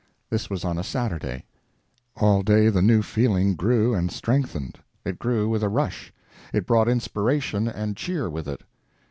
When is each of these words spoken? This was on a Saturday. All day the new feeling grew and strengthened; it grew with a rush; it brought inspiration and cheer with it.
This 0.31 0.49
was 0.49 0.65
on 0.65 0.79
a 0.79 0.83
Saturday. 0.83 1.45
All 2.15 2.41
day 2.41 2.69
the 2.69 2.81
new 2.81 3.03
feeling 3.03 3.53
grew 3.53 3.93
and 3.93 4.09
strengthened; 4.11 4.79
it 5.05 5.19
grew 5.19 5.47
with 5.47 5.61
a 5.61 5.69
rush; 5.69 6.11
it 6.51 6.65
brought 6.65 6.89
inspiration 6.89 7.67
and 7.67 7.95
cheer 7.95 8.27
with 8.27 8.47
it. 8.47 8.63